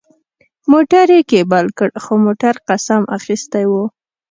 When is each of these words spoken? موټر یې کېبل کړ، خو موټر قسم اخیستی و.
موټر 0.71 1.07
یې 1.15 1.21
کېبل 1.31 1.65
کړ، 1.77 1.89
خو 2.03 2.13
موټر 2.25 2.53
قسم 2.69 3.01
اخیستی 3.17 3.65
و. 3.71 3.73